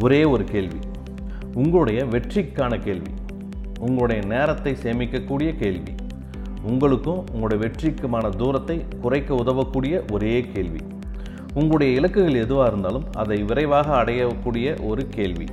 ஒரே 0.00 0.24
ஒரு 0.24 0.44
கேள்வி. 0.44 0.76
உங்களுடைய 1.54 2.04
வெற்றிக்கான 2.04 2.80
கேள்வி. 2.80 3.10
உங்களுடைய 3.80 4.22
நேரத்தை 4.22 4.76
சேமிக்கக்கூடிய 4.82 5.56
கேள்வி. 5.56 5.94
உங்களுக்கும் 6.62 7.24
உங்களுடைய 7.32 7.64
வெற்றிக்குமான 7.64 8.28
தூரத்தை 8.28 8.84
குறைக்க 9.00 9.34
உதவக்கூடிய 9.34 10.04
ஒரே 10.12 10.40
கேள்வி. 10.40 10.78
உங்களுடைய 11.54 12.00
இலக்குகள் 12.00 12.40
எதுவாக 12.40 12.68
இருந்தாலும் 12.68 13.04
அதை 13.12 13.42
விரைவாக 13.42 14.02
அடையக்கூடிய 14.02 14.84
ஒரு 14.86 15.08
கேள்வி. 15.08 15.44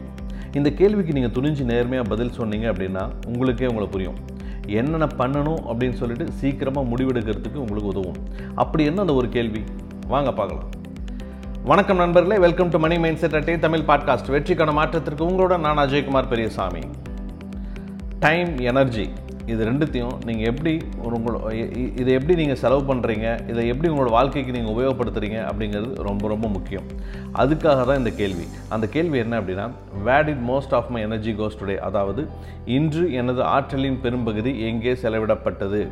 இந்த 0.53 0.71
கேள்விக்கு 0.71 1.13
நீங்கள் 1.13 1.43
துணிஞ்சு 1.43 1.63
நேர்மையாக 1.63 2.09
பதில் 2.09 2.31
சொன்னீங்க 2.31 2.71
அப்படின்னா 2.71 3.09
உங்களுக்கே 3.27 3.65
உங்களை 3.65 3.87
புரியும். 3.87 4.15
என்னென்ன 4.67 5.05
பண்ணணும் 5.05 5.61
அப்படின்னு 5.69 5.93
சொல்லிட்டு 5.93 6.31
சீக்கிரமாக 6.31 6.89
முடிவெடுக்கிறதுக்கு 6.89 7.53
உங்களுக்கு 7.53 7.87
உதவும். 7.87 8.15
அப்படி 8.55 8.85
என்ன 8.85 9.01
அந்த 9.01 9.13
ஒரு 9.13 9.29
கேள்வி? 9.29 9.63
வாங்க 10.07 10.33
பார்க்கலாம். 10.33 10.69
வணக்கம் 11.63 11.97
நண்பர்களே 11.97 12.37
welcome 12.37 12.69
to 12.69 12.79
money 12.79 12.97
mind 12.97 13.17
set 13.17 13.35
அட்டே 13.35 13.59
Tamil 13.59 13.79
podcast 13.79 14.29
வெற்றிக்கான 14.29 14.73
மாற்றத்திற்கு 14.73 15.29
உங்களோட 15.29 15.59
நான் 15.59 15.77
அஜய்குமார் 15.77 16.27
பெரியசாமி. 16.27 16.79
டைம் 18.19 18.57
எனர்ஜி 18.57 19.09
இது 19.45 19.65
ரெண்டுத்தையும் 19.65 20.25
நீங்கள் 20.25 20.45
எப்படி 20.45 20.77
ஒரு 21.03 21.17
உங்களோட 21.17 21.51
இதை 21.99 22.13
எப்படி 22.13 22.35
நீங்கள் 22.35 22.55
செலவு 22.55 22.95
பண்ணுறீங்க 22.95 23.49
இதை 23.49 23.67
எப்படி 23.67 23.93
உங்களோட 23.93 24.09
வாழ்க்கைக்கு 24.09 24.51
நீங்கள் 24.51 24.73
உபயோகப்படுத்துறீங்க 24.73 25.51
அப்படிங்கிறது 25.51 25.93
ரொம்ப 25.93 26.27
ரொம்ப 26.27 26.47
முக்கியம். 26.47 26.83
அதுக்காக 27.33 27.85
தான் 27.85 27.97
இந்த 27.97 28.09
கேள்வி. 28.09 28.47
அந்த 28.69 28.87
கேள்வி 28.87 29.17
என்ன 29.17 29.41
அப்படின்னா 29.41 29.69
what 30.03 30.27
it 30.27 30.43
most 30.47 30.73
of 30.73 30.89
my 30.89 31.01
energy 31.01 31.31
goes 31.31 31.59
today 31.61 31.77
அதாவது 31.77 32.27
இன்று 32.65 33.13
எனது 33.13 33.43
ஆற்றலின் 33.43 34.01
பெரும்பகுதி 34.01 34.61
எங்கே 34.61 34.93
செலவிடப்பட்டது? 34.93 35.89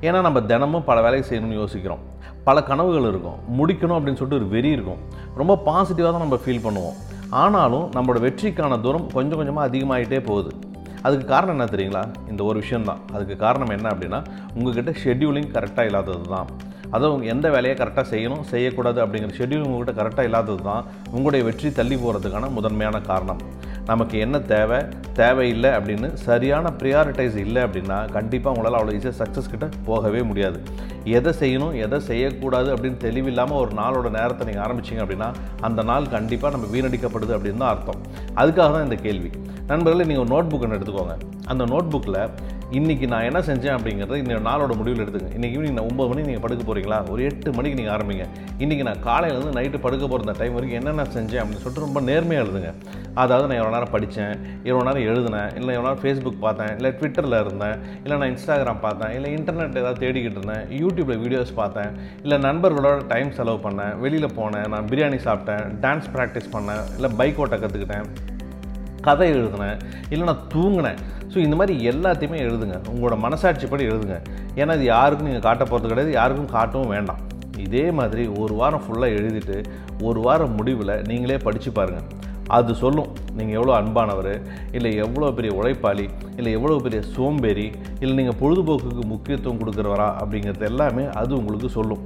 ஏன்னா 0.00 0.20
நம்ம 0.20 0.40
தினமும் 0.40 0.84
பல 0.84 1.00
வேலையை 1.06 1.24
செய்யணும்னு 1.30 1.60
யோசிக்கிறோம். 1.62 2.02
பல 2.44 2.62
கனவுகள் 2.62 3.08
இருக்கும். 3.12 3.38
முடிக்கணும் 3.58 3.96
அப்படின்னு 3.96 4.20
சொல்லிட்டு 4.20 4.40
ஒரு 4.40 4.48
வெறி 4.48 4.70
இருக்கும். 4.70 5.00
ரொம்ப 5.40 5.62
பாசிட்டிவாக 5.66 6.12
தான் 6.14 6.24
நம்ம 6.26 6.38
ஃபீல் 6.44 6.64
பண்ணுவோம். 6.66 6.96
ஆனாலும் 7.42 7.86
நம்மளோட 7.96 8.20
வெற்றிக்கான 8.26 8.80
தூரம் 8.80 9.06
கொஞ்சம் 9.12 9.36
கொஞ்சமாக 9.36 9.68
அதிகமாகிட்டே 9.68 10.20
போகுது. 10.24 10.52
அதுக்கு 11.02 11.24
காரணம் 11.26 11.54
என்ன 11.58 11.70
தெரியுங்களா? 11.72 12.02
இந்த 12.30 12.44
ஒரு 12.44 12.58
விஷயம்தான் 12.58 13.00
அதுக்கு 13.12 13.36
காரணம் 13.36 13.72
என்ன 13.76 13.88
அப்படின்னா 13.90 14.20
உங்ககிட்ட 14.54 14.92
ஷெட்யூலிங் 15.04 15.50
கரெக்டாக 15.56 15.84
இல்லாதது 15.84 16.28
தான். 16.28 16.46
அதுவும் 16.90 17.22
எந்த 17.32 17.46
வேலையை 17.50 17.74
கரெக்டாக 17.78 18.04
செய்யணும் 18.10 18.44
செய்யக்கூடாது 18.50 18.98
அப்படிங்கிற 19.06 19.32
ஷெட்யூல் 19.38 19.64
உங்கள்கிட்ட 19.66 19.94
கரெக்டாக 20.00 20.22
இல்லாதது 20.22 20.62
தான் 20.62 20.84
உங்களுடைய 21.10 21.44
வெற்றி 21.44 21.72
தள்ளி 21.72 21.96
போகிறதுக்கான 21.96 22.50
முதன்மையான 22.50 23.00
காரணம். 23.00 23.40
நமக்கு 23.88 24.16
என்ன 24.24 24.36
தேவை? 24.52 24.78
தேவையில்லை 25.18 25.70
அப்படின்னு 25.70 26.08
சரியான 26.26 26.70
ப்ரியாரிட்டைஸ் 26.80 27.36
இல்லை 27.44 27.62
அப்படின்னா 27.62 27.98
கண்டிப்பாக 28.16 28.52
உங்களால் 28.54 28.76
அவ்வளோ 28.78 28.94
ஈஸியாக 28.98 29.16
சக்ஸஸ் 29.20 29.50
கிட்ட 29.50 29.66
போகவே 29.88 30.20
முடியாது. 30.22 30.58
எதை 31.18 31.32
செய்யணும் 31.40 31.74
எதை 31.84 31.98
செய்யக்கூடாது 32.10 32.68
அப்படின்னு 32.74 32.98
தெளிவில்லாமல் 33.06 33.60
ஒரு 33.62 33.72
நாளோட 33.80 34.10
நேரத்தை 34.18 34.46
நீங்கள் 34.48 34.64
ஆரம்பிச்சீங்க 34.66 35.02
அப்படின்னா 35.04 35.28
அந்த 35.68 35.82
நாள் 35.90 36.12
கண்டிப்பாக 36.16 36.52
நம்ம 36.56 36.70
வீணடிக்கப்படுது 36.74 37.34
அப்படின்னு 37.36 37.62
தான் 37.64 37.72
அர்த்தம். 37.74 38.00
அதுக்காக 38.42 38.70
தான் 38.76 38.86
இந்த 38.88 38.98
கேள்வி. 39.06 39.30
நண்பர்களே 39.72 40.06
நீங்கள் 40.10 40.24
ஒரு 40.24 40.32
நோட் 40.34 40.50
புக் 40.52 40.64
ஒன்று 40.66 40.78
எடுத்துக்கோங்க. 40.78 41.16
அந்த 41.52 41.64
நோட் 41.64 41.92
புக்கில் 41.94 42.20
இன்றைக்கி 42.78 43.06
நான் 43.10 43.26
என்ன 43.28 43.40
செஞ்சேன் 43.48 43.74
அப்படிங்கிறத 43.76 44.16
இந்த 44.20 44.36
நாளோட 44.46 44.72
முடிவில் 44.78 45.02
எடுத்துங்க 45.02 45.28
இன்றைக்கி 45.36 45.54
ஈவினிங் 45.56 45.76
நான் 45.78 45.88
ஒம்பது 45.90 46.08
மணிக்கு 46.10 46.28
நீங்கள் 46.30 46.44
படுக்க 46.44 46.62
போகிறீங்களா 46.68 46.98
ஒரு 47.12 47.20
எட்டு 47.28 47.48
மணிக்கு 47.56 47.78
நீங்கள் 47.80 47.94
ஆரம்பிங்க. 47.96 48.24
இன்றைக்கி 48.64 48.84
நான் 48.88 49.02
காலையிலேருந்து 49.08 49.52
நைட்டு 49.58 49.78
படுக்க 49.84 50.04
போகிற 50.06 50.24
அந்த 50.26 50.34
டைம் 50.40 50.56
வரைக்கும் 50.56 50.78
என்னென்ன 50.80 51.04
செஞ்சேன் 51.16 51.40
அப்படின்னு 51.42 51.62
சொல்லிட்டு 51.64 51.84
ரொம்ப 51.86 52.00
நேர்மையாக 52.08 52.44
எழுதுங்க. 52.44 52.70
அதாவது 53.22 53.46
நான் 53.48 53.60
எவ்வளோ 53.60 53.74
நேரம் 53.76 53.92
படித்தேன் 53.94 54.34
எவ்வளோ 54.70 54.84
நேரம் 54.88 55.06
எழுதினேன் 55.10 55.50
இல்லை 55.60 55.72
எவ்வளோ 55.76 55.86
நேரம் 55.88 56.02
ஃபேஸ்புக் 56.04 56.42
பார்த்தேன் 56.46 56.72
இல்லை 56.78 56.92
ட்விட்டரில் 56.98 57.40
இருந்தேன் 57.42 57.76
இல்லை 58.04 58.18
நான் 58.18 58.32
இன்ஸ்டாகிராம் 58.34 58.84
பார்த்தேன் 58.86 59.14
இல்லை 59.18 59.30
இன்டர்நெட் 59.38 59.80
ஏதாவது 59.82 60.02
தேடிக்கிட்டு 60.04 60.40
இருந்தேன் 60.40 60.64
யூடியூப்பில் 60.82 61.22
வீடியோஸ் 61.24 61.54
பார்த்தேன் 61.62 61.92
இல்லை 62.24 62.38
நண்பர்களோட 62.48 62.98
டைம் 63.14 63.34
செலவு 63.40 63.60
பண்ணேன் 63.68 63.96
வெளியில் 64.04 64.36
போனேன் 64.40 64.70
நான் 64.74 64.88
பிரியாணி 64.92 65.20
சாப்பிட்டேன் 65.28 65.66
டான்ஸ் 65.86 66.10
ப்ராக்டிஸ் 66.16 66.54
பண்ணேன் 66.56 66.84
இல்லை 66.96 67.10
பைக் 67.20 67.40
ஓட்ட 67.44 67.58
கற்றுக்கிட்டேன் 67.58 68.08
கதை 69.06 69.28
எழுதினேன் 69.36 69.78
இல்லை 70.12 70.24
நான் 70.30 70.42
தூங்கினேன். 70.54 70.98
ஸோ 71.32 71.36
இந்த 71.44 71.56
மாதிரி 71.60 71.74
எல்லாத்தையுமே 71.90 72.38
எழுதுங்க. 72.48 72.76
உங்களோட 72.92 73.16
மனசாட்சிப்படி 73.26 73.84
எழுதுங்க. 73.90 74.16
ஏன்னா 74.60 74.74
இது 74.78 74.84
யாருக்கும் 74.94 75.28
நீங்கள் 75.28 75.46
காட்ட 75.48 75.62
போகிறது 75.70 75.90
கிடையாது. 75.92 76.12
யாருக்கும் 76.20 76.52
காட்டவும் 76.56 76.92
வேண்டாம். 76.96 77.22
இதே 77.64 77.86
மாதிரி 77.98 78.22
ஒரு 78.42 78.54
வாரம் 78.60 78.84
ஃபுல்லாக 78.84 79.16
எழுதிட்டு 79.18 79.56
ஒரு 80.06 80.20
வாரம் 80.26 80.54
முடிவில் 80.58 80.94
நீங்களே 81.10 81.36
படித்து 81.46 81.70
பாருங்கள் 81.78 82.08
அது 82.56 82.72
சொல்லும். 82.80 83.10
நீங்கள் 83.36 83.56
எவ்வளோ 83.58 83.72
அன்பானவர் 83.80 84.32
இல்லை 84.76 84.90
எவ்வளோ 85.04 85.28
பெரிய 85.36 85.50
உழைப்பாளி 85.58 86.06
இல்லை 86.38 86.50
எவ்வளோ 86.58 86.78
பெரிய 86.86 87.00
சோம்பேறி 87.14 87.66
இல்லை 88.02 88.14
நீங்கள் 88.20 88.38
பொழுதுபோக்குக்கு 88.42 89.04
முக்கியத்துவம் 89.12 89.60
கொடுக்குறவரா 89.62 90.08
அப்படிங்கிறது 90.22 90.66
எல்லாமே 90.72 91.04
அது 91.20 91.32
உங்களுக்கு 91.40 91.70
சொல்லும். 91.78 92.02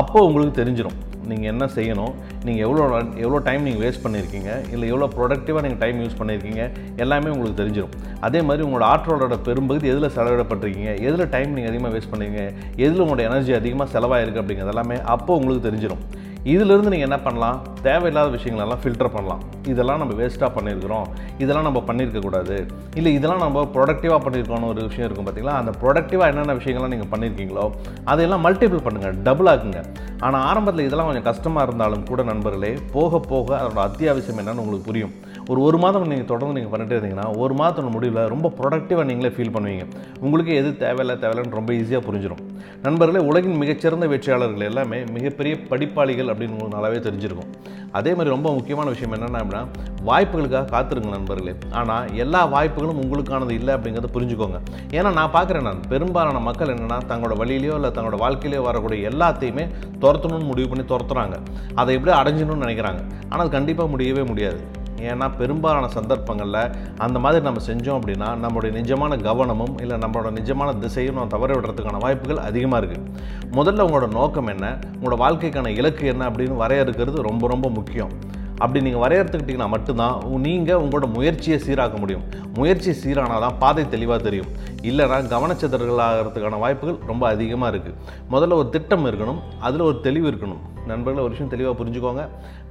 அப்போ 0.00 0.18
உங்களுக்கு 0.28 0.54
தெரிஞ்சிடும் 0.60 0.98
நீங்கள் 1.30 1.50
என்ன 1.52 1.64
செய்யணும்? 1.76 2.14
நீங்கள் 2.46 2.64
எவ்வளோ 2.66 2.82
எவ்வளோ 3.24 3.40
டைம் 3.48 3.62
நீங்கள் 3.68 3.82
வேஸ்ட் 3.84 4.02
பண்ணியிருக்கீங்க? 4.04 4.50
இல்லை 4.74 4.86
எவ்வளோ 4.92 5.08
ப்ரொடக்டிவாக 5.16 5.62
நீங்கள் 5.66 5.82
டைம் 5.84 6.00
யூஸ் 6.04 6.18
பண்ணியிருக்கீங்க? 6.20 6.62
எல்லாமே 7.04 7.30
உங்களுக்கு 7.34 7.60
தெரிஞ்சிடும் 7.62 7.94
அதே 8.28 8.42
மாதிரி 8.48 8.64
உங்களோட 8.68 8.86
ஆற்றலோட 8.92 9.38
பெரும்பகுதி 9.48 9.92
எதில் 9.94 10.12
செலவிடப்பட்டிருக்கீங்க? 10.18 10.92
எதில் 11.08 11.32
டைம் 11.34 11.56
நீங்கள் 11.56 11.72
அதிகமாக 11.72 11.92
வேஸ்ட் 11.96 12.12
பண்ணீங்க 12.14 12.40
எதில் 12.84 13.02
உங்களோட 13.06 13.24
எனர்ஜி 13.30 13.54
அதிகமாக 13.60 13.88
செலவாயிருக்கு 13.96 14.42
அப்படிங்கிறது 14.42 14.74
எல்லாமே 14.76 14.98
அப்போ 15.16 15.34
உங்களுக்கு 15.40 15.66
தெரிஞ்சிடும் 15.68 16.04
இதிலிருந்து 16.52 16.90
நீங்கள் 16.92 17.08
என்ன 17.08 17.18
பண்ணலாம்? 17.26 17.56
தேவையில்லாத 17.88 18.28
விஷயங்களெல்லாம் 18.36 18.82
ஃபில்டர் 18.82 19.12
பண்ணலாம். 19.16 19.42
இதெல்லாம் 19.72 20.00
நம்ம 20.02 20.14
வேஸ்ட்டாக 20.20 20.50
பண்ணியிருக்கிறோம். 20.56 21.06
இதெல்லாம் 21.42 21.66
நம்ம 21.68 21.80
பண்ணியிருக்கக்கூடாது 21.88 22.56
இல்லை 22.98 23.12
இதெல்லாம் 23.18 23.44
நம்ம 23.46 23.64
ப்ரொடக்டிவாக 23.76 24.20
பண்ணியிருக்கோம்னு 24.26 24.70
ஒரு 24.72 24.80
விஷயம் 24.88 25.06
இருக்கும் 25.08 25.26
பார்த்தீங்களா 25.28 25.56
அந்த 25.60 25.72
ப்ரொடக்டிவாக 25.82 26.30
என்னென்ன 26.32 26.56
விஷயங்கள்லாம் 26.60 26.94
நீங்கள் 26.94 27.12
பண்ணியிருக்கீங்களோ 27.14 27.66
அதையெல்லாம் 28.12 28.44
மல்டிபிள் 28.46 28.84
பண்ணுங்கள் 28.86 29.16
டபுள் 29.28 29.50
ஆக்குங்க. 29.52 29.82
ஆனால் 30.26 30.42
ஆரம்பத்தில் 30.50 30.86
இதெல்லாம் 30.88 31.08
கொஞ்சம் 31.10 31.28
கஷ்டமாக 31.30 31.66
இருந்தாலும் 31.68 32.04
கூட 32.10 32.20
நண்பர்களே 32.32 32.72
போக 32.96 33.18
போக 33.32 33.48
அதோட 33.62 33.80
அத்தியாவசியம் 33.88 34.40
என்னென்னு 34.42 34.62
உங்களுக்கு 34.64 34.88
புரியும். 34.90 35.14
ஒரு 35.52 35.60
ஒரு 35.66 35.78
மாதம் 35.82 36.10
நீங்கள் 36.12 36.30
தொடர்ந்து 36.30 36.56
நீங்கள் 36.58 36.72
பண்ணிட்டே 36.72 36.94
இருந்தீங்கன்னா 36.96 37.26
ஒரு 37.42 37.54
மாதத்தோட 37.60 37.90
முடிவில் 37.96 38.22
ரொம்ப 38.34 38.46
ப்ரொடக்டிவாக 38.60 39.06
நீங்களே 39.10 39.30
ஃபீல் 39.36 39.54
பண்ணுவீங்க. 39.56 39.84
உங்களுக்கு 40.24 40.52
எது 40.60 40.70
தேவையில்லை 40.84 41.16
தேவையில்லைன்னு 41.22 41.60
ரொம்ப 41.60 41.72
ஈஸியாக 41.80 42.04
புரிஞ்சிடும் 42.08 42.42
நண்பர்களே 42.86 43.20
உலகின் 43.30 43.60
மிகச்சிறந்த 43.62 44.06
வெற்றியாளர்கள் 44.12 44.68
எல்லாமே 44.70 44.98
மிகப்பெரிய 45.16 45.54
படிப்பாளிகள் 45.70 46.30
அப்படின்னு 46.32 46.56
உங்களுக்கு 46.56 46.76
நல்லாவே 46.78 47.00
தெரிஞ்சிருக்கும். 47.06 47.52
அதே 47.98 48.12
மாதிரி 48.16 48.34
ரொம்ப 48.34 48.48
முக்கியமான 48.58 48.86
விஷயம் 48.94 49.14
என்னென்ன 49.16 49.40
அப்படின்னா 49.42 49.62
வாய்ப்புகளுக்காக 50.08 50.70
காத்திருங்க 50.74 51.10
நண்பர்களே. 51.14 51.54
ஆனால் 51.80 52.12
எல்லா 52.24 52.40
வாய்ப்புகளும் 52.54 53.00
உங்களுக்கானது 53.02 53.52
இல்லை 53.58 53.72
அப்படிங்கிறத 53.76 54.10
புரிஞ்சுக்கோங்க. 54.16 54.58
ஏன்னா 54.98 55.12
நான் 55.18 55.34
பார்க்குறேன் 55.36 55.66
நான் 55.68 55.82
பெரும்பாலான 55.92 56.42
மக்கள் 56.48 56.72
என்னென்னா 56.74 56.98
தங்களோட 57.12 57.36
வழியிலையோ 57.42 57.76
இல்லை 57.80 57.90
தங்களோட 57.98 58.18
வாழ்க்கையிலையோ 58.24 58.62
வரக்கூடிய 58.68 59.10
எல்லாத்தையுமே 59.12 59.66
துரத்தணும்னு 60.04 60.50
முடிவு 60.52 60.70
பண்ணி 60.72 60.86
துரத்துறாங்க. 60.92 61.38
அதை 61.80 61.90
எப்படி 61.98 62.14
அடைஞ்சணும்னு 62.20 62.66
நினைக்கிறாங்க. 62.66 63.02
ஆனால் 63.30 63.44
அது 63.46 63.56
கண்டிப்பாக 63.58 63.92
முடியவே 63.94 64.24
முடியாது. 64.32 64.60
ஏன்னா 65.00 65.36
பெரும்பாலான 65.36 65.88
சந்தர்ப்பங்களில் 65.88 66.70
அந்த 66.98 67.18
மாதிரி 67.18 67.44
நம்ம 67.44 67.60
செஞ்சோம் 67.66 67.98
அப்படின்னா 68.00 68.28
நம்மளுடைய 68.44 68.72
நிஜமான 68.80 69.22
கவனமும் 69.22 69.78
இல்லை 69.78 69.96
நம்மளோட 69.96 70.30
நிஜமான 70.38 70.78
திசையும் 70.78 71.14
நம்ம 71.14 71.28
தவற 71.28 71.54
விடுறதுக்கான 71.54 71.98
வாய்ப்புகள் 71.98 72.38
அதிகமாக 72.38 72.86
இருக்குது 72.86 73.06
முதல்ல 73.52 73.86
உங்களோட 73.86 74.12
நோக்கம் 74.12 74.46
என்ன? 74.46 74.78
உங்களோட 75.00 75.16
வாழ்க்கைக்கான 75.16 75.66
இலக்கு 75.66 76.06
என்ன 76.06 76.30
அப்படின்னு 76.30 76.60
வரையறுக்கிறது 76.62 77.20
ரொம்ப 77.20 77.46
ரொம்ப 77.46 77.68
முக்கியம். 77.68 78.10
அப்படி 78.58 78.90
நீங்கள் 78.90 79.08
வரையறுத்துக்கிட்டிங்கன்னா 79.08 79.68
மட்டும்தான் 79.68 80.22
நீங்கள் 80.36 80.76
உங்களோட 80.76 81.12
முயற்சியை 81.12 81.60
சீராக்க 81.66 81.98
முடியும். 81.98 82.24
முயற்சி 82.54 82.90
சீரானால் 82.90 83.40
தான் 83.40 83.58
பாதை 83.58 83.88
தெளிவாக 83.88 84.22
தெரியும். 84.22 84.46
இல்லைனா 84.82 85.18
கவனச்சிதறல் 85.34 86.04
ஆகிறதுக்கான 86.06 86.58
வாய்ப்புகள் 86.58 86.98
ரொம்ப 87.06 87.28
அதிகமாக 87.28 87.76
இருக்குது 87.76 87.94
முதல்ல 88.30 88.52
ஒரு 88.52 88.68
திட்டம் 88.70 89.06
இருக்கணும். 89.06 89.40
அதில் 89.60 89.80
ஒரு 89.80 90.00
தெளிவு 90.00 90.30
இருக்கணும். 90.30 90.62
நண்பர்களை 90.92 91.22
ஒரு 91.26 91.34
விஷயம் 91.34 91.54
தெளிவாக 91.54 91.76
புரிஞ்சுக்கோங்க. 91.80 92.24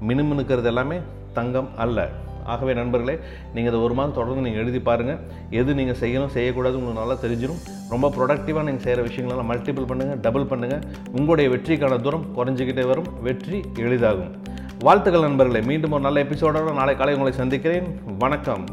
மினுமினுக்கிறது 0.10 0.72
எல்லாமே 0.74 1.00
தங்கம் 1.40 1.70
அல்ல. 1.86 2.08
ஆகவே 2.54 2.74
நண்பர்களே 2.80 3.14
நீங்கள் 3.54 3.72
அதை 3.72 3.80
ஒரு 3.86 3.94
மாதம் 3.98 4.16
தொடர்ந்து 4.18 4.44
நீங்கள் 4.46 4.62
எழுதி 4.64 4.80
பாருங்கள் 4.88 5.22
எது 5.60 5.76
நீங்கள் 5.80 6.00
செய்யணும் 6.02 6.34
செய்யக்கூடாது 6.36 6.78
உங்களுக்கு 6.80 7.02
நல்லா 7.02 7.18
தெரிஞ்சிடும் 7.24 7.62
ரொம்ப 7.94 8.12
ப்ரொடக்டிவாக 8.18 8.66
நீங்கள் 8.68 8.86
செய்கிற 8.86 9.06
விஷயங்களெல்லாம் 9.08 9.50
மல்டிபிள் 9.52 9.90
பண்ணுங்கள் 9.92 10.22
டபுள் 10.26 10.50
பண்ணுங்கள் 10.52 10.84
உங்களுடைய 11.18 11.48
வெற்றிக்கான 11.54 12.02
தூரம் 12.08 12.28
குறைஞ்சிக்கிட்டே 12.38 12.86
வரும். 12.92 13.10
வெற்றி 13.28 13.60
எளிதாகும். 13.86 14.34
வாழ்த்துக்கள் 14.88 15.28
நண்பர்களே. 15.28 15.62
மீண்டும் 15.72 15.96
ஒரு 15.98 16.06
நல்ல 16.08 16.24
எபிசோடோடு 16.24 16.80
நாளை 16.82 16.96
காலை 17.02 17.16
உங்களை 17.18 17.34
சந்திக்கிறேன். 17.42 17.88
வணக்கம். 18.26 18.66